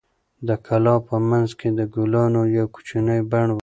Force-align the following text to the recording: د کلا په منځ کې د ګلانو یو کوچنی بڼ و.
د 0.47 0.49
کلا 0.65 0.95
په 1.07 1.15
منځ 1.29 1.49
کې 1.59 1.67
د 1.77 1.79
ګلانو 1.93 2.41
یو 2.57 2.65
کوچنی 2.75 3.19
بڼ 3.31 3.47
و. 3.55 3.59